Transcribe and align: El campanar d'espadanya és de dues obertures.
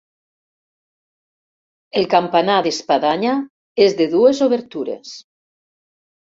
El 2.01 2.09
campanar 2.15 2.57
d'espadanya 2.69 3.37
és 3.87 3.97
de 4.03 4.11
dues 4.17 4.43
obertures. 4.51 5.17